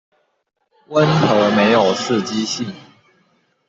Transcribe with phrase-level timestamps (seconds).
[0.89, 2.65] 溫和沒有刺激性